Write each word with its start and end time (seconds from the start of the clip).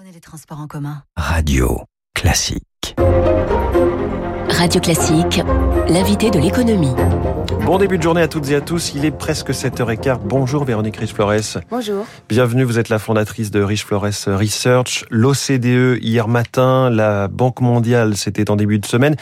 Prenez 0.00 0.12
les 0.12 0.20
transports 0.20 0.60
en 0.60 0.68
commun. 0.68 1.02
Radio 1.16 1.80
classique. 2.14 2.94
Radio 4.48 4.80
Classique, 4.80 5.42
l'invité 5.88 6.30
de 6.30 6.38
l'économie. 6.38 6.94
Bon 7.66 7.78
début 7.78 7.98
de 7.98 8.02
journée 8.04 8.22
à 8.22 8.28
toutes 8.28 8.48
et 8.50 8.54
à 8.54 8.60
tous. 8.60 8.92
Il 8.94 9.04
est 9.04 9.10
presque 9.10 9.50
7h15. 9.50 10.20
Bonjour 10.22 10.64
Véronique 10.64 10.98
Riche-Flores. 10.98 11.58
Bonjour. 11.68 12.06
Bienvenue, 12.28 12.62
vous 12.62 12.78
êtes 12.78 12.90
la 12.90 13.00
fondatrice 13.00 13.50
de 13.50 13.60
Riche-Flores 13.60 14.04
Research. 14.28 15.04
L'OCDE 15.10 15.98
hier 16.00 16.28
matin, 16.28 16.90
la 16.90 17.26
Banque 17.26 17.60
mondiale, 17.60 18.16
c'était 18.16 18.52
en 18.52 18.54
début 18.54 18.78
de 18.78 18.86
semaine, 18.86 19.16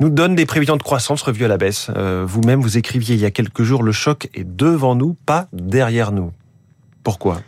nous 0.00 0.08
donne 0.08 0.34
des 0.34 0.46
prévisions 0.46 0.78
de 0.78 0.82
croissance 0.82 1.20
revues 1.20 1.44
à 1.44 1.48
la 1.48 1.58
baisse. 1.58 1.90
Euh, 1.94 2.24
Vous-même, 2.26 2.62
vous 2.62 2.78
écriviez 2.78 3.16
il 3.16 3.20
y 3.20 3.26
a 3.26 3.30
quelques 3.30 3.64
jours, 3.64 3.82
le 3.82 3.92
choc 3.92 4.30
est 4.32 4.44
devant 4.44 4.94
nous, 4.94 5.12
pas 5.26 5.48
derrière 5.52 6.10
nous. 6.10 6.32
Pourquoi? 7.02 7.42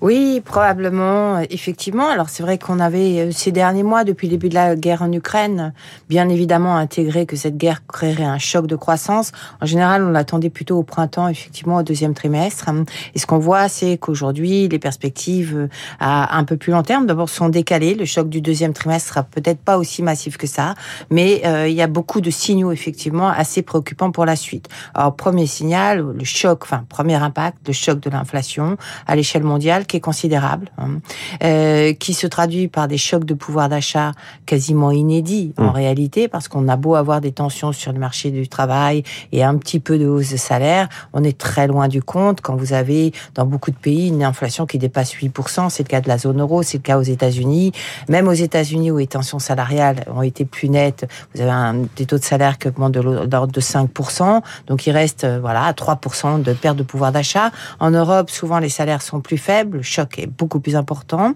Oui, 0.00 0.40
probablement, 0.42 1.40
effectivement. 1.50 2.08
Alors 2.08 2.30
c'est 2.30 2.42
vrai 2.42 2.56
qu'on 2.56 2.80
avait 2.80 3.20
euh, 3.20 3.32
ces 3.32 3.52
derniers 3.52 3.82
mois, 3.82 4.02
depuis 4.04 4.28
le 4.28 4.30
début 4.30 4.48
de 4.48 4.54
la 4.54 4.74
guerre 4.74 5.02
en 5.02 5.12
Ukraine, 5.12 5.74
bien 6.08 6.30
évidemment 6.30 6.74
intégré 6.74 7.26
que 7.26 7.36
cette 7.36 7.58
guerre 7.58 7.86
créerait 7.86 8.24
un 8.24 8.38
choc 8.38 8.66
de 8.66 8.76
croissance. 8.76 9.30
En 9.60 9.66
général, 9.66 10.02
on 10.02 10.08
l'attendait 10.08 10.48
plutôt 10.48 10.78
au 10.78 10.82
printemps, 10.84 11.28
effectivement, 11.28 11.76
au 11.76 11.82
deuxième 11.82 12.14
trimestre. 12.14 12.70
Et 13.14 13.18
ce 13.18 13.26
qu'on 13.26 13.38
voit, 13.38 13.68
c'est 13.68 13.98
qu'aujourd'hui, 13.98 14.68
les 14.68 14.78
perspectives 14.78 15.54
euh, 15.54 15.68
à 15.98 16.34
un 16.38 16.44
peu 16.44 16.56
plus 16.56 16.72
long 16.72 16.82
terme, 16.82 17.04
d'abord, 17.04 17.28
sont 17.28 17.50
décalées. 17.50 17.94
Le 17.94 18.06
choc 18.06 18.30
du 18.30 18.40
deuxième 18.40 18.72
trimestre 18.72 19.10
sera 19.10 19.22
peut-être 19.22 19.60
pas 19.60 19.76
aussi 19.76 20.02
massif 20.02 20.38
que 20.38 20.46
ça, 20.46 20.76
mais 21.10 21.42
euh, 21.44 21.68
il 21.68 21.74
y 21.74 21.82
a 21.82 21.88
beaucoup 21.88 22.22
de 22.22 22.30
signaux, 22.30 22.72
effectivement, 22.72 23.28
assez 23.28 23.60
préoccupants 23.60 24.12
pour 24.12 24.24
la 24.24 24.36
suite. 24.36 24.66
Alors, 24.94 25.14
premier 25.14 25.46
signal, 25.46 26.00
le 26.00 26.24
choc, 26.24 26.60
enfin, 26.62 26.86
premier 26.88 27.16
impact, 27.16 27.58
le 27.66 27.74
choc 27.74 28.00
de 28.00 28.08
l'inflation 28.08 28.78
à 29.06 29.14
l'échelle 29.14 29.42
mondiale, 29.42 29.84
qui 29.90 29.96
est 29.96 30.00
considérable, 30.00 30.70
hein, 30.78 31.00
euh, 31.42 31.92
qui 31.92 32.14
se 32.14 32.28
traduit 32.28 32.68
par 32.68 32.86
des 32.86 32.96
chocs 32.96 33.24
de 33.24 33.34
pouvoir 33.34 33.68
d'achat 33.68 34.12
quasiment 34.46 34.92
inédits 34.92 35.52
en 35.58 35.64
Mm. 35.64 35.70
réalité, 35.70 36.28
parce 36.28 36.46
qu'on 36.46 36.68
a 36.68 36.76
beau 36.76 36.94
avoir 36.94 37.20
des 37.20 37.32
tensions 37.32 37.72
sur 37.72 37.92
le 37.92 37.98
marché 37.98 38.30
du 38.30 38.46
travail 38.48 39.02
et 39.32 39.42
un 39.42 39.56
petit 39.56 39.80
peu 39.80 39.98
de 39.98 40.06
hausse 40.06 40.30
de 40.30 40.36
salaire, 40.36 40.88
on 41.12 41.24
est 41.24 41.36
très 41.36 41.66
loin 41.66 41.88
du 41.88 42.02
compte 42.02 42.40
quand 42.40 42.54
vous 42.54 42.72
avez 42.72 43.12
dans 43.34 43.46
beaucoup 43.46 43.72
de 43.72 43.76
pays 43.76 44.08
une 44.08 44.22
inflation 44.22 44.64
qui 44.64 44.78
dépasse 44.78 45.12
8%, 45.12 45.68
c'est 45.70 45.82
le 45.82 45.88
cas 45.88 46.00
de 46.00 46.08
la 46.08 46.18
zone 46.18 46.40
euro, 46.40 46.62
c'est 46.62 46.78
le 46.78 46.82
cas 46.82 46.98
aux 46.98 47.02
États-Unis, 47.02 47.72
même 48.08 48.28
aux 48.28 48.32
États-Unis 48.32 48.92
où 48.92 48.98
les 48.98 49.08
tensions 49.08 49.40
salariales 49.40 50.04
ont 50.14 50.22
été 50.22 50.44
plus 50.44 50.68
nettes, 50.68 51.08
vous 51.34 51.40
avez 51.40 51.50
un, 51.50 51.74
des 51.96 52.06
taux 52.06 52.18
de 52.18 52.24
salaire 52.24 52.58
qui 52.58 52.68
augmentent 52.68 52.92
de 52.94 53.00
l'ordre 53.00 53.52
de 53.52 53.60
5%, 53.60 54.40
donc 54.68 54.86
il 54.86 54.92
reste 54.92 55.24
euh, 55.24 55.40
voilà 55.40 55.64
à 55.64 55.72
3% 55.72 56.42
de 56.42 56.52
perte 56.52 56.76
de 56.76 56.84
pouvoir 56.84 57.10
d'achat. 57.10 57.50
En 57.80 57.90
Europe, 57.90 58.30
souvent 58.30 58.60
les 58.60 58.68
salaires 58.68 59.02
sont 59.02 59.20
plus 59.20 59.38
faibles, 59.38 59.79
le 59.80 59.84
choc 59.84 60.18
est 60.18 60.26
beaucoup 60.26 60.60
plus 60.60 60.76
important. 60.76 61.34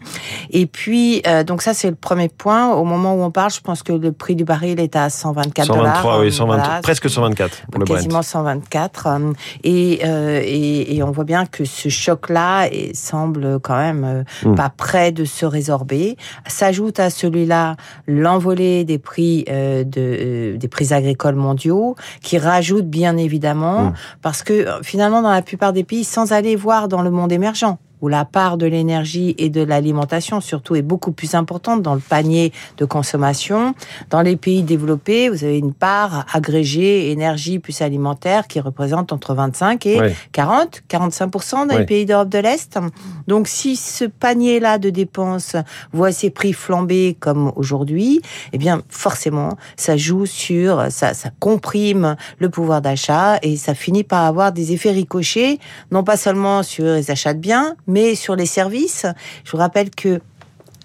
Et 0.51 0.67
puis 0.67 1.23
euh, 1.27 1.45
donc 1.45 1.63
ça 1.63 1.73
c'est 1.75 1.89
le 1.89 1.97
premier 1.97 2.29
point. 2.29 2.73
Au 2.75 2.85
moment 2.85 3.15
où 3.15 3.23
on 3.23 3.31
parle, 3.31 3.51
je 3.51 3.61
pense 3.61 3.83
que 3.83 3.93
le 3.93 4.13
prix 4.13 4.37
du 4.37 4.45
baril 4.45 4.79
est 4.81 4.97
à 4.97 5.09
124 5.11 5.69
dollars. 5.69 6.03
123, 6.03 6.21
oui, 6.21 6.33
123, 6.33 6.65
Voilà, 6.67 6.81
presque 6.83 7.09
124 7.09 7.67
pour 7.71 7.81
le 7.81 7.85
Brent. 7.87 7.95
quasiment 7.95 8.23
124. 8.23 9.07
euh, 9.07 9.33
Et, 9.65 10.01
euh, 10.05 10.41
et, 10.45 10.97
et 10.97 11.03
on 11.03 11.11
voit 11.11 11.25
bien 11.25 11.47
que 11.47 11.65
ce 11.65 11.89
choc-là 11.89 12.69
semble 12.93 13.59
quand 13.61 13.77
même 13.77 14.05
euh, 14.05 14.23
Mm. 14.45 14.55
pas 14.57 14.69
prêt 14.69 15.11
de 15.13 15.25
se 15.25 15.47
résorber. 15.47 16.17
S'ajoute 16.47 16.99
à 17.01 17.09
celui-là 17.11 17.77
l'envolée 18.07 18.85
des 18.85 18.99
prix 18.99 19.45
euh, 19.49 19.85
de, 19.85 20.01
euh, 20.01 20.57
des 20.57 20.69
prix 20.69 20.93
agricoles 20.93 21.35
mondiaux, 21.37 21.95
qui 22.23 22.37
rajoute 22.39 22.87
bien 22.87 23.17
évidemment, 23.17 23.81
Mm. 23.85 23.93
parce 24.23 24.43
que 24.43 24.67
finalement 24.83 25.23
dans 25.23 25.31
la 25.31 25.43
plupart 25.43 25.73
des 25.73 25.85
pays, 25.85 26.05
sans 26.05 26.33
aller 26.33 26.57
voir 26.57 26.89
dans 26.89 27.03
le 27.03 27.11
monde 27.11 27.33
émergent, 27.33 27.77
où 28.05 28.09
la 28.09 28.27
part 28.27 28.59
de 28.59 28.67
l'énergie 28.67 29.35
et 29.39 29.49
de 29.49 29.63
l'alimentation 29.63 30.43
surtout 30.43 30.75
est 30.77 30.83
beaucoup 30.83 31.11
plus 31.11 31.35
importante 31.35 31.81
dans 31.81 31.95
le 31.95 32.03
panier 32.03 32.53
de 32.77 32.85
consommation. 32.85 33.75
Dans 34.11 34.21
les 34.21 34.37
pays 34.37 34.63
développés, 34.63 35.31
vous 35.31 35.43
avez 35.43 35.57
une 35.57 35.73
part 35.73 36.27
agrégée 36.31 37.11
énergie 37.11 37.59
plus 37.59 37.81
alimentaire 37.81 38.47
qui 38.47 38.61
représente 38.61 39.11
entre 39.11 39.35
25 39.35 39.87
et 39.87 40.01
Oui. 40.03 40.09
40, 40.33 40.83
45% 40.91 41.67
dans 41.67 41.79
les 41.79 41.87
pays 41.87 42.05
d'Europe 42.05 42.29
de 42.29 42.41
l'Est. 42.41 42.79
Donc 43.27 43.49
si 43.49 43.75
ce 43.75 44.05
panier-là 44.05 44.77
de 44.77 44.91
dépenses 44.91 45.57
voit 45.95 46.13
ses 46.13 46.29
prix 46.29 46.53
flamber 46.53 47.17
comme 47.19 47.53
aujourd'hui, 47.57 48.21
eh 48.53 48.59
bien 48.59 48.83
forcément 48.91 49.57
ça 49.77 49.97
joue 49.97 50.27
sur, 50.27 50.89
ça, 50.91 51.15
ça 51.15 51.31
comprime 51.41 52.17
le 52.39 52.51
pouvoir 52.51 52.83
d'achat 52.83 53.39
et 53.41 53.57
ça 53.57 53.75
finit 53.75 54.05
par 54.05 54.27
avoir 54.27 54.53
des 54.53 54.73
effets 54.73 54.91
ricochets, 54.91 55.59
non 55.91 56.05
pas 56.05 56.19
seulement 56.19 56.63
sur 56.63 56.85
les 56.85 57.11
achats 57.11 57.33
de 57.33 57.39
biens, 57.39 57.77
mais 57.87 57.94
sur 58.15 58.37
les 58.37 58.47
services. 58.47 59.07
Je 59.45 59.51
vous 59.53 59.59
rappelle 59.59 59.91
que 59.91 60.21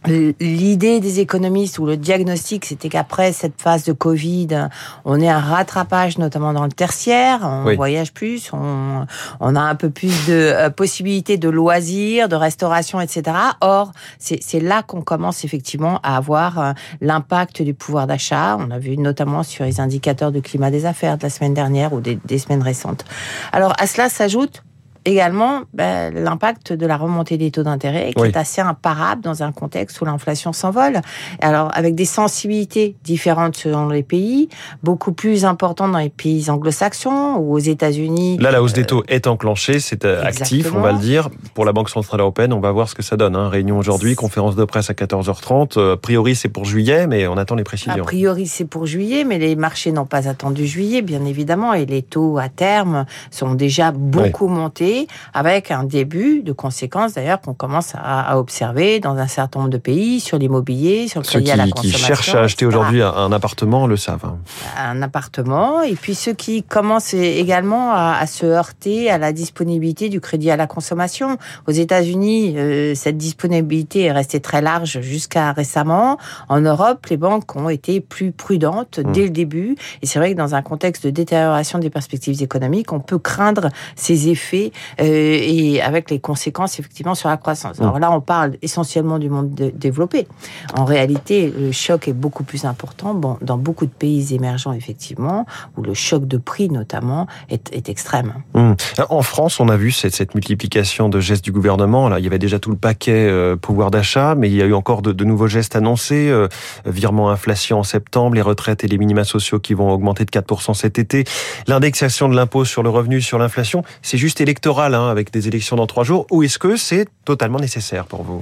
L'idée 0.08 1.02
des 1.02 1.20
économistes 1.20 1.78
ou 1.78 1.86
le 1.86 1.98
diagnostic, 1.98 2.64
c'était 2.64 2.88
qu'après 2.88 3.34
cette 3.34 3.62
phase 3.62 3.84
de 3.84 3.92
Covid, 3.92 4.70
on 5.04 5.20
ait 5.20 5.28
un 5.28 5.40
rattrapage, 5.42 6.18
notamment 6.18 6.54
dans 6.54 6.64
le 6.64 6.72
tertiaire. 6.72 7.42
On 7.44 7.66
Oui. 7.66 7.76
voyage 7.76 8.14
plus, 8.14 8.50
on, 8.54 9.06
on 9.42 9.56
a 9.58 9.60
un 9.60 9.76
peu 9.76 9.90
plus 9.90 10.26
de 10.26 10.34
euh, 10.34 10.70
possibilités 10.70 11.38
de 11.38 11.50
loisirs, 11.50 12.30
de 12.30 12.38
restauration, 12.38 13.02
etc. 13.02 13.36
Or, 13.60 13.92
c'est 14.20 14.62
là 14.62 14.84
qu'on 14.84 15.02
commence 15.02 15.44
effectivement 15.44 16.00
à 16.02 16.16
avoir 16.16 16.60
euh, 16.60 16.72
l'impact 17.02 17.62
du 17.62 17.74
pouvoir 17.74 18.08
d'achat. 18.08 18.56
On 18.58 18.72
a 18.72 18.80
vu 18.80 18.98
notamment 18.98 19.44
sur 19.44 19.66
les 19.66 19.82
indicateurs 19.82 20.32
de 20.32 20.40
climat 20.40 20.72
des 20.72 20.86
affaires 20.86 21.18
de 21.18 21.24
la 21.24 21.30
semaine 21.30 21.54
dernière 21.54 21.92
ou 21.92 22.00
des, 22.00 22.18
des 22.24 22.38
semaines 22.40 22.64
récentes. 22.64 23.04
Alors, 23.52 23.74
à 23.78 23.86
cela 23.86 24.08
s'ajoute 24.08 24.64
également 25.10 25.62
ben, 25.74 26.14
l'impact 26.14 26.74
de 26.74 26.86
la 26.86 26.98
remontée 26.98 27.38
des 27.38 27.52
taux 27.52 27.64
d'intérêt 27.64 28.14
qui 28.14 28.22
Oui. 28.22 28.30
est 28.30 28.38
assez 28.38 28.62
imparable 28.62 29.22
dans 29.22 29.44
un 29.44 29.52
contexte 29.52 30.00
où 30.02 30.06
l'inflation 30.06 30.54
s'envole. 30.54 31.02
Alors 31.42 31.70
avec 31.76 31.96
des 31.96 32.06
sensibilités 32.06 32.96
différentes 33.04 33.56
selon 33.58 33.90
les 33.90 34.04
pays, 34.04 34.50
beaucoup 34.84 35.12
plus 35.12 35.46
importantes 35.46 35.92
dans 35.92 35.98
les 36.00 36.10
pays 36.10 36.50
anglo-saxons 36.50 37.36
ou 37.40 37.54
aux 37.54 37.60
États-Unis. 37.60 38.38
Là, 38.40 38.52
la 38.52 38.62
hausse 38.62 38.74
des 38.74 38.86
taux 38.86 39.04
est 39.08 39.28
enclenchée, 39.28 39.80
c'est 39.80 40.06
euh, 40.06 40.24
actif, 40.24 40.74
on 40.74 40.82
va 40.82 40.92
le 40.92 41.00
dire. 41.00 41.30
Pour 41.54 41.66
la 41.66 41.72
Banque 41.74 41.90
Centrale 41.90 42.20
Européenne, 42.22 42.54
on 42.54 42.60
va 42.60 42.72
voir 42.72 42.88
ce 42.90 42.96
que 42.96 43.02
ça 43.04 43.18
donne. 43.18 43.36
hein. 43.36 43.50
Réunion 43.50 43.78
aujourd'hui, 43.78 44.16
conférence 44.16 44.56
de 44.56 44.64
presse 44.66 44.90
à 44.90 44.94
14h30. 44.94 45.78
Euh, 45.78 45.94
A 45.94 45.98
priori, 45.98 46.36
c'est 46.36 46.50
pour 46.50 46.66
juillet, 46.66 47.08
mais 47.08 47.28
on 47.28 47.38
attend 47.38 47.56
les 47.56 47.62
A 47.62 47.66
précisions. 47.66 48.04
priori, 48.04 48.48
c'est 48.48 48.66
pour 48.66 48.86
juillet, 48.86 49.24
mais 49.24 49.38
les 49.40 49.56
marchés 49.56 49.92
n'ont 49.92 50.06
pas 50.06 50.28
attendu 50.28 50.66
juillet, 50.68 51.02
bien 51.02 51.26
évidemment, 51.26 51.74
et 51.74 51.86
les 51.86 52.02
taux 52.02 52.38
à 52.38 52.50
terme 52.50 53.06
sont 53.32 53.54
déjà 53.56 53.92
beaucoup 53.92 54.48
montés, 54.48 54.99
avec 55.34 55.72
un 55.72 55.84
début 55.84 56.42
de 56.44 56.52
conséquences 56.52 57.14
d'ailleurs 57.14 57.42
qu'on 57.42 57.54
commence 57.54 57.94
à, 57.96 58.22
à 58.32 58.38
observer 58.38 59.00
dans 59.00 59.16
un 59.18 59.28
certain 59.28 59.60
nombre 59.60 59.72
de 59.72 59.78
pays 59.78 60.20
sur 60.20 60.38
l'immobilier, 60.38 61.08
sur 61.08 61.20
le 61.22 61.26
Ceux 61.26 61.32
crédit 61.40 61.46
qui, 61.46 61.52
à 61.52 61.56
la 61.56 61.66
qui 61.66 61.72
consommation. 61.72 62.08
cherchent 62.08 62.36
à 62.36 62.42
acheter 62.42 62.66
aujourd'hui 62.66 63.02
un, 63.02 63.12
un 63.14 63.32
appartement 63.32 63.88
le 63.88 63.98
savent. 63.98 64.26
hein. 64.26 64.38
un 64.78 65.02
appartement, 65.02 65.82
et 65.82 65.96
puis 65.96 66.16
ceux 66.16 66.34
qui 66.34 66.64
commencent 66.64 67.14
également 67.14 67.92
à, 67.94 68.18
à 68.20 68.28
se 68.28 68.46
heurter 68.46 69.10
à 69.10 69.18
la 69.18 69.32
disponibilité 69.34 70.10
du 70.10 70.20
crédit 70.22 70.52
à 70.52 70.58
la 70.58 70.68
consommation. 70.68 71.38
Aux 71.68 71.72
États-Unis, 71.72 72.56
euh, 72.58 72.96
cette 72.96 73.18
disponibilité 73.18 74.04
est 74.04 74.12
restée 74.12 74.40
très 74.40 74.62
large 74.62 75.00
jusqu'à 75.02 75.52
récemment. 75.52 76.18
En 76.50 76.60
Europe, 76.62 77.06
les 77.10 77.18
banques 77.18 77.56
ont 77.56 77.70
été 77.70 78.00
plus 78.02 78.32
prudentes 78.32 79.00
Mmh. 79.00 79.12
dès 79.12 79.24
le 79.24 79.30
début, 79.30 79.76
et 80.02 80.06
c'est 80.06 80.20
vrai 80.20 80.34
que 80.34 80.38
dans 80.38 80.56
un 80.56 80.62
contexte 80.62 81.06
de 81.06 81.10
détérioration 81.12 81.80
des 81.80 81.90
perspectives 81.90 82.42
économiques, 82.42 82.92
on 82.92 83.00
peut 83.00 83.20
craindre 83.20 83.70
ces 83.96 84.30
effets 84.30 84.72
et 84.98 85.82
avec 85.82 86.10
les 86.10 86.20
conséquences 86.20 86.80
effectivement 86.80 87.16
sur 87.16 87.30
la 87.30 87.38
croissance. 87.38 87.80
Alors 87.80 88.00
là, 88.00 88.12
on 88.12 88.22
parle 88.22 88.54
essentiellement 88.62 89.20
du 89.20 89.30
monde 89.30 89.54
de- 89.54 89.72
développé. 89.76 90.28
En 90.76 90.86
réalité, 90.86 91.54
le 91.56 91.72
choc 91.72 92.08
est 92.08 92.14
beaucoup 92.14 92.44
plus 92.44 92.66
important 92.66 93.14
bon, 93.14 93.38
dans 93.42 93.58
beaucoup 93.58 93.86
de 93.86 93.92
pays 93.92 94.34
émergents, 94.34 94.74
effectivement, 94.74 95.46
où 95.78 95.82
le 95.82 95.94
choc 95.94 96.28
de 96.28 96.38
prix, 96.38 96.70
notamment, 96.70 97.28
est, 97.50 97.72
est 97.74 97.90
extrême. 97.90 98.34
Hum. 98.54 98.76
En 99.10 99.22
France, 99.22 99.60
on 99.60 99.70
a 99.70 99.78
vu 99.78 99.92
cette, 99.92 100.16
cette 100.16 100.36
multiplication 100.36 101.10
de 101.10 101.20
gestes 101.20 101.44
du 101.44 101.52
gouvernement. 101.52 102.10
Là, 102.10 102.20
il 102.20 102.24
y 102.26 102.28
avait 102.28 102.40
déjà 102.40 102.60
tout 102.60 102.72
le 102.72 102.78
paquet 102.78 103.28
euh, 103.28 103.56
pouvoir 103.56 103.92
d'achat, 103.92 104.36
mais 104.36 104.50
il 104.50 104.56
y 104.56 104.62
a 104.62 104.66
eu 104.66 104.74
encore 104.74 105.02
de, 105.02 105.12
de 105.12 105.24
nouveaux 105.26 105.48
gestes 105.48 105.76
annoncés. 105.76 106.30
Euh, 106.30 106.48
virement 106.86 107.30
inflation 107.30 107.80
en 107.80 107.84
septembre, 107.84 108.36
les 108.36 108.42
retraites 108.42 108.84
et 108.84 108.88
les 108.88 108.98
minima 108.98 109.24
sociaux 109.24 109.60
qui 109.60 109.74
vont 109.74 109.92
augmenter 109.92 110.26
de 110.26 110.32
4% 110.32 110.74
cet 110.74 111.00
été, 111.00 111.24
l'indexation 111.68 112.30
de 112.30 112.36
l'impôt 112.36 112.66
sur 112.66 112.84
le 112.84 112.90
revenu 112.90 113.22
sur 113.22 113.38
l'inflation. 113.38 113.84
C'est 114.02 114.18
juste 114.18 114.42
électoral, 114.42 114.69
hein, 114.78 115.10
avec 115.10 115.32
des 115.32 115.48
élections 115.48 115.76
dans 115.76 115.88
trois 115.88 116.04
jours. 116.04 116.28
Ou 116.30 116.44
est-ce 116.44 116.60
que 116.60 116.76
c'est 116.78 117.08
totalement 117.26 117.60
nécessaire 117.60 118.06
pour 118.06 118.24
vous? 118.24 118.42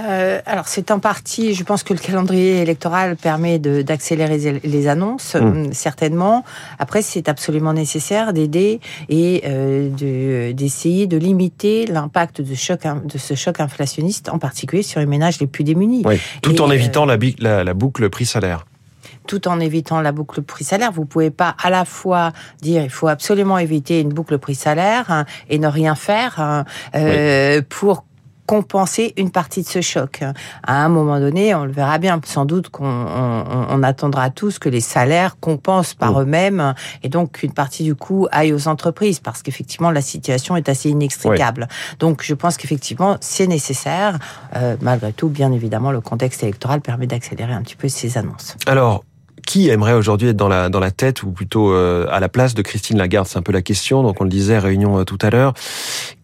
Euh, 0.00 0.40
alors 0.46 0.66
c'est 0.66 0.90
en 0.90 0.98
partie, 0.98 1.54
je 1.54 1.62
pense 1.62 1.84
que 1.84 1.92
le 1.94 2.00
calendrier 2.00 2.60
électoral 2.60 3.14
permet 3.16 3.60
d'accélérer 3.60 4.60
les, 4.64 4.88
annonces, 4.88 5.36
Mm. 5.36 5.38
hum, 5.38 5.72
certainement. 5.72 6.44
Après, 6.80 7.02
c'est 7.02 7.28
absolument 7.28 7.72
nécessaire 7.72 8.32
d'aider 8.32 8.80
et 9.08 9.42
euh, 9.46 9.88
de- 9.88 10.50
d'essayer 10.52 11.06
de 11.06 11.16
limiter 11.16 11.86
l'impact 11.86 12.40
de, 12.40 12.54
choc, 12.56 12.80
de 13.04 13.16
ce 13.16 13.34
choc 13.34 13.60
inflationniste, 13.60 14.28
en 14.28 14.40
particulier 14.40 14.82
sur 14.82 14.98
les 14.98 15.06
ménages 15.06 15.38
les 15.38 15.46
plus 15.46 15.62
démunis. 15.62 16.02
Oui. 16.04 16.18
Tout 16.42 16.54
Et, 16.56 16.60
en 16.60 16.68
euh, 16.68 16.74
évitant 16.74 17.04
la, 17.06 17.16
bi- 17.16 17.36
la, 17.38 17.62
la 17.62 17.72
boucle 17.72 18.10
prix-salaire. 18.10 18.66
Tout 19.26 19.48
en 19.48 19.60
évitant 19.60 20.00
la 20.00 20.12
boucle 20.12 20.42
prix-salaire. 20.42 20.92
Vous 20.92 21.04
pouvez 21.04 21.30
pas 21.30 21.56
à 21.62 21.70
la 21.70 21.84
fois 21.84 22.32
dire 22.60 22.82
il 22.82 22.90
faut 22.90 23.08
absolument 23.08 23.58
éviter 23.58 24.00
une 24.00 24.10
boucle 24.10 24.38
prix-salaire 24.38 25.10
hein, 25.10 25.24
et 25.48 25.58
ne 25.58 25.68
rien 25.68 25.94
faire 25.94 26.40
hein, 26.40 26.64
euh, 26.94 27.62
pour 27.68 28.04
compenser 28.46 29.12
une 29.16 29.30
partie 29.30 29.62
de 29.62 29.68
ce 29.68 29.80
choc. 29.80 30.22
À 30.62 30.84
un 30.84 30.88
moment 30.88 31.18
donné, 31.20 31.54
on 31.54 31.64
le 31.64 31.72
verra 31.72 31.98
bien, 31.98 32.20
sans 32.24 32.44
doute 32.44 32.68
qu'on 32.70 32.86
on, 32.86 33.82
attendra 33.82 34.30
tous 34.30 34.58
que 34.58 34.68
les 34.68 34.80
salaires 34.80 35.38
compensent 35.38 35.94
par 35.94 36.14
mm. 36.14 36.22
eux-mêmes 36.22 36.74
et 37.02 37.08
donc 37.08 37.32
qu'une 37.32 37.52
partie 37.52 37.84
du 37.84 37.94
coût 37.94 38.26
aille 38.32 38.52
aux 38.52 38.68
entreprises 38.68 39.20
parce 39.20 39.42
qu'effectivement 39.42 39.90
la 39.90 40.00
situation 40.00 40.56
est 40.56 40.68
assez 40.68 40.90
inextricable. 40.90 41.68
Donc 41.98 42.22
je 42.22 42.34
pense 42.34 42.56
qu'effectivement 42.56 43.16
c'est 43.20 43.46
nécessaire. 43.46 44.18
Euh, 44.54 44.76
malgré 44.80 45.12
tout, 45.12 45.28
bien 45.28 45.52
évidemment, 45.52 45.92
le 45.92 46.00
contexte 46.00 46.42
électoral 46.42 46.80
permet 46.80 47.06
d'accélérer 47.06 47.52
un 47.52 47.62
petit 47.62 47.76
peu 47.76 47.88
ces 47.88 48.18
annonces. 48.18 48.56
Alors, 48.66 49.04
qui 49.46 49.68
aimerait 49.68 49.94
aujourd'hui 49.94 50.28
être 50.28 50.36
dans 50.36 50.48
la, 50.48 50.68
dans 50.68 50.80
la 50.80 50.90
tête 50.90 51.22
ou 51.22 51.30
plutôt 51.30 51.72
euh, 51.72 52.06
à 52.10 52.20
la 52.20 52.28
place 52.28 52.54
de 52.54 52.62
Christine 52.62 52.98
Lagarde 52.98 53.26
C'est 53.28 53.38
un 53.38 53.42
peu 53.42 53.52
la 53.52 53.62
question. 53.62 54.02
Donc 54.02 54.20
on 54.20 54.24
le 54.24 54.30
disait, 54.30 54.58
réunion 54.58 54.98
euh, 54.98 55.04
tout 55.04 55.18
à 55.22 55.30
l'heure. 55.30 55.54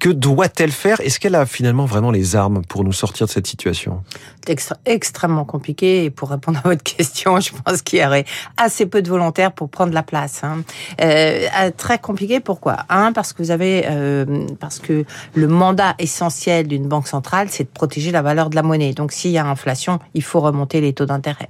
Que 0.02 0.08
doit-elle 0.10 0.72
faire? 0.72 1.00
Est-ce 1.00 1.20
qu'elle 1.20 1.36
a 1.36 1.46
finalement 1.46 1.84
vraiment 1.84 2.10
les 2.10 2.34
armes 2.34 2.62
pour 2.68 2.82
nous 2.82 2.92
sortir 2.92 3.28
de 3.28 3.30
cette 3.30 3.46
situation? 3.46 4.02
C'est 4.44 4.58
extrêmement 4.84 5.44
compliqué. 5.44 6.02
Et 6.02 6.10
pour 6.10 6.30
répondre 6.30 6.58
à 6.64 6.68
votre 6.68 6.82
question, 6.96 7.38
je 7.38 7.52
pense 7.52 7.82
qu'il 7.82 8.00
y 8.00 8.04
aurait 8.04 8.24
assez 8.56 8.86
peu 8.86 9.00
de 9.00 9.08
volontaires 9.08 9.52
pour 9.52 9.68
prendre 9.68 9.92
la 9.92 10.02
place. 10.02 10.42
Hein. 10.42 10.64
Euh, 11.00 11.70
très 11.76 12.00
compliqué. 12.00 12.40
Pourquoi? 12.40 12.78
Un, 12.88 13.12
parce 13.12 13.32
que 13.32 13.44
vous 13.44 13.52
avez, 13.52 13.84
euh, 13.88 14.44
parce 14.58 14.80
que 14.80 15.04
le 15.34 15.46
mandat 15.46 15.94
essentiel 16.00 16.66
d'une 16.66 16.88
banque 16.88 17.06
centrale, 17.06 17.46
c'est 17.48 17.62
de 17.62 17.68
protéger 17.68 18.10
la 18.10 18.22
valeur 18.22 18.50
de 18.50 18.56
la 18.56 18.64
monnaie. 18.64 18.94
Donc 18.94 19.12
s'il 19.12 19.30
y 19.30 19.38
a 19.38 19.46
inflation, 19.46 20.00
il 20.14 20.24
faut 20.24 20.40
remonter 20.40 20.80
les 20.80 20.94
taux 20.94 21.06
d'intérêt. 21.06 21.48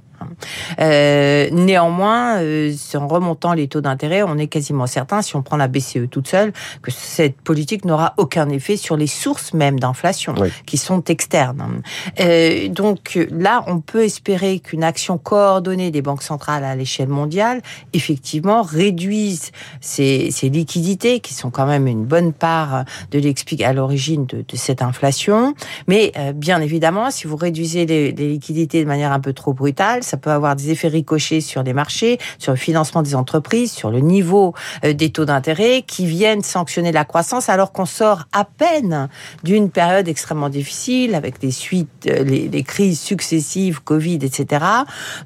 Euh, 0.79 1.49
néanmoins, 1.51 2.37
en 2.37 3.07
remontant 3.07 3.53
les 3.53 3.67
taux 3.67 3.81
d'intérêt, 3.81 4.23
on 4.23 4.37
est 4.37 4.47
quasiment 4.47 4.87
certain, 4.87 5.21
si 5.21 5.35
on 5.35 5.41
prend 5.41 5.57
la 5.57 5.67
BCE 5.67 6.09
toute 6.09 6.27
seule, 6.27 6.53
que 6.81 6.91
cette 6.91 7.41
politique 7.41 7.85
n'aura 7.85 8.13
aucun 8.17 8.42
effet 8.49 8.77
sur 8.77 8.97
les 8.97 9.07
sources 9.07 9.53
même 9.53 9.79
d'inflation, 9.79 10.35
qui 10.65 10.77
sont 10.77 11.03
externes. 11.05 11.81
Euh, 12.19 12.67
donc 12.67 13.19
là, 13.31 13.63
on 13.67 13.79
peut 13.79 14.03
espérer 14.03 14.59
qu'une 14.59 14.83
action 14.83 15.17
coordonnée 15.17 15.91
des 15.91 16.01
banques 16.01 16.23
centrales 16.23 16.63
à 16.63 16.75
l'échelle 16.75 17.09
mondiale, 17.09 17.61
effectivement, 17.93 18.61
réduise 18.61 19.51
ces, 19.81 20.31
ces, 20.31 20.49
liquidités, 20.49 21.19
qui 21.19 21.33
sont 21.33 21.49
quand 21.49 21.65
même 21.65 21.87
une 21.87 22.05
bonne 22.05 22.33
part 22.33 22.85
de 23.11 23.19
l'explique 23.19 23.61
à 23.61 23.73
l'origine 23.73 24.25
de, 24.25 24.37
de, 24.47 24.55
cette 24.55 24.81
inflation. 24.81 25.53
Mais 25.87 26.11
euh, 26.17 26.33
bien 26.33 26.61
évidemment, 26.61 27.11
si 27.11 27.27
vous 27.27 27.35
réduisez 27.35 27.85
les, 27.85 28.11
les 28.11 28.29
liquidités 28.29 28.83
de 28.83 28.87
manière 28.87 29.11
un 29.11 29.19
peu 29.19 29.33
trop 29.33 29.53
brutale, 29.53 30.03
ça 30.03 30.17
peut 30.17 30.31
avoir 30.31 30.55
des 30.55 30.71
effets 30.71 30.87
ricochets 30.87 31.41
sur 31.41 31.63
les 31.63 31.73
marchés, 31.73 32.19
sur 32.37 32.51
le 32.51 32.57
financement 32.57 33.01
des 33.01 33.15
entreprises, 33.15 33.71
sur 33.71 33.89
le 33.89 33.99
niveau 33.99 34.53
euh, 34.83 34.93
des 34.93 35.11
taux 35.11 35.25
d'intérêt 35.25 35.83
qui 35.85 36.05
viennent 36.05 36.41
sanctionner 36.41 36.91
la 36.91 37.05
croissance 37.05 37.49
alors 37.49 37.71
qu'on 37.71 37.85
sort 37.85 38.25
à 38.33 38.45
peine 38.45 39.09
d'une 39.43 39.69
période 39.69 40.07
extrêmement 40.07 40.49
difficile 40.49 41.15
avec 41.15 41.41
les 41.41 41.51
suites, 41.51 42.07
euh, 42.07 42.23
les, 42.23 42.63
crises 42.63 42.99
successives, 42.99 43.81
Covid, 43.83 44.15
etc. 44.15 44.65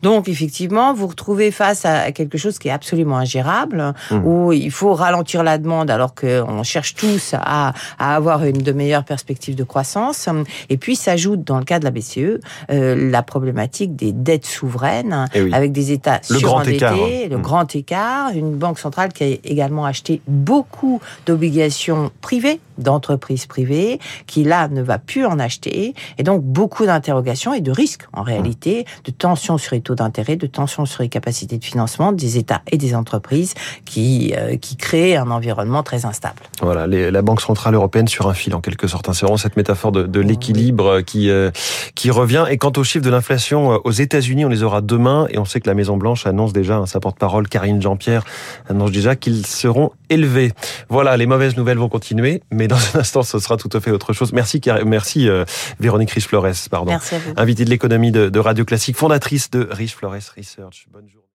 Donc 0.02 0.28
effectivement, 0.28 0.94
vous 0.94 1.08
retrouvez 1.08 1.52
face 1.52 1.86
à 1.86 2.12
quelque 2.12 2.38
chose 2.38 2.60
qui 2.60 2.68
est 2.68 2.72
absolument 2.72 3.18
ingérable, 3.18 3.94
mmh. 4.12 4.26
où 4.26 4.52
il 4.54 4.72
faut 4.72 4.94
ralentir 4.94 5.44
la 5.44 5.58
demande 5.58 5.90
alors 5.90 6.14
qu'on 6.16 6.64
cherche 6.64 6.96
tous 6.96 7.34
à, 7.34 7.74
à, 8.00 8.16
avoir 8.16 8.44
une 8.44 8.58
de 8.58 8.72
meilleures 8.72 9.06
perspectives 9.06 9.56
de 9.56 9.64
croissance. 9.64 10.28
Et 10.70 10.78
puis 10.78 10.96
s'ajoute 10.96 11.44
dans 11.44 11.60
le 11.60 11.66
cas 11.66 11.80
de 11.80 11.86
la 11.86 11.92
BCE 11.92 12.40
euh, 12.70 13.10
la 13.12 13.24
problématique 13.24 13.96
des 13.96 14.12
dettes 14.12 14.46
souveraines 14.46 15.28
eh 15.34 15.54
avec 15.54 15.72
des 15.72 15.92
États 15.92 16.22
le 16.30 16.38
surendettés, 16.38 16.78
grand 16.78 16.96
écart. 16.96 17.30
le 17.30 17.38
mmh. 17.38 17.42
grand 17.42 17.76
écart, 17.76 18.30
une 18.34 18.56
banque 18.56 18.80
centrale 18.80 19.14
qui 19.14 19.24
a 19.24 19.28
également 19.44 19.86
acheté 19.86 20.22
beaucoup 20.28 21.00
d'obligations 21.26 22.12
privées 22.22 22.60
d'entreprises 22.98 23.46
privées, 23.46 24.00
qui 24.26 24.44
là 24.44 24.68
ne 24.68 24.82
va 24.82 24.98
plus 24.98 25.26
en 25.26 25.38
acheter, 25.40 25.94
et 26.18 26.24
donc 26.24 26.44
beaucoup 26.44 26.86
d'interrogations 26.86 27.54
et 27.54 27.62
de 27.62 27.72
risques 27.72 28.06
en 28.14 28.24
réalité, 28.24 28.86
de 29.06 29.12
tensions 29.12 29.58
sur 29.58 29.76
les 29.76 29.82
taux 29.82 29.96
d'intérêt, 29.96 30.36
de 30.36 30.48
tensions 30.48 30.86
sur 30.86 31.04
les 31.04 31.10
capacités 31.10 31.58
de 31.58 31.64
financement 31.64 32.12
des 32.12 32.38
États 32.38 32.62
et 32.72 32.78
des 32.78 32.96
entreprises, 32.96 33.54
qui 33.86 34.34
euh, 34.36 34.58
qui 34.58 34.76
créent 34.76 35.16
un 35.16 35.30
environnement 35.30 35.84
très 35.84 36.06
instable. 36.06 36.42
Voilà, 36.62 36.88
la 36.88 37.22
Banque 37.22 37.42
centrale 37.42 37.76
européenne 37.76 38.08
sur 38.08 38.28
un 38.28 38.34
fil 38.34 38.56
en 38.56 38.62
quelque 38.62 38.88
sorte. 38.88 39.08
Hein. 39.10 39.14
C'est 39.14 39.26
vraiment 39.26 39.38
cette 39.38 39.58
métaphore 39.58 39.92
de, 39.92 40.04
de 40.04 40.20
l'équilibre 40.20 41.02
qui 41.02 41.30
euh, 41.30 41.52
qui 41.96 42.10
revient. 42.10 42.46
Et 42.50 42.58
quant 42.58 42.72
aux 42.76 42.84
chiffres 42.84 43.06
de 43.06 43.10
l'inflation 43.10 43.74
euh, 43.74 43.78
aux 43.84 43.92
États-Unis, 43.92 44.46
on 44.46 44.50
les 44.50 44.64
aura 44.64 44.82
demain 44.82 45.28
et 45.30 45.38
on 45.38 45.46
sait 45.46 45.60
que 45.60 45.68
la 45.68 45.76
Maison 45.76 45.98
Blanche 45.98 46.26
annonce 46.26 46.54
déjà, 46.54 46.78
hein, 46.78 46.86
sa 46.86 47.00
porte-parole 47.00 47.48
Karine 47.48 47.82
Jean-Pierre 47.82 48.24
annonce 48.70 48.92
déjà 48.92 49.16
qu'ils 49.16 49.46
seront 49.46 49.92
élevés. 50.10 50.52
Voilà, 50.90 51.18
les 51.18 51.26
mauvaises 51.26 51.58
nouvelles 51.58 51.78
vont 51.78 51.90
continuer, 51.90 52.42
mais 52.52 52.68
dans 52.68 52.76
un 52.96 53.00
instant, 53.00 53.24
ce 53.24 53.40
sera 53.40 53.58
tout 53.58 53.70
à 53.74 53.80
fait 53.80 53.92
autre 53.92 54.14
chose. 54.14 54.34
Merci, 54.34 54.62
merci 54.86 55.30
euh, 55.30 55.46
Véronique 55.80 56.12
Riche-Flores, 56.12 56.48
pardon. 56.70 56.92
Merci 56.92 57.16
à 57.16 57.20
vous. 57.20 57.34
Invitée 57.38 57.66
de 57.66 57.70
l'économie 57.70 58.12
de, 58.12 58.30
de 58.30 58.40
Radio 58.40 58.66
Classique, 58.66 58.98
fondatrice 58.98 59.50
de 59.50 59.68
Riche 59.72 59.96
Flores 59.96 60.14
Research. 60.14 60.88
Bonne 60.92 61.08
journée. 61.08 61.24